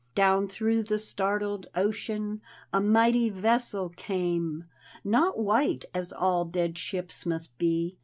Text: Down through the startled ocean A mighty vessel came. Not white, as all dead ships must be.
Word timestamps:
Down 0.15 0.47
through 0.47 0.81
the 0.81 0.97
startled 0.97 1.67
ocean 1.75 2.41
A 2.73 2.81
mighty 2.81 3.29
vessel 3.29 3.89
came. 3.89 4.63
Not 5.03 5.37
white, 5.37 5.85
as 5.93 6.11
all 6.11 6.43
dead 6.43 6.75
ships 6.75 7.23
must 7.23 7.55
be. 7.59 7.99